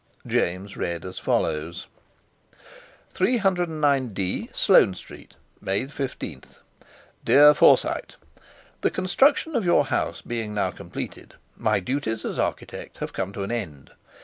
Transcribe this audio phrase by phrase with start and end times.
[0.25, 1.85] James read as follows:
[3.13, 6.41] "309D, SLOANE STREET, "May 15,
[7.23, 8.15] "DEAR FORSYTE,
[8.81, 13.43] "The construction of your house being now completed, my duties as architect have come to
[13.43, 13.91] an end.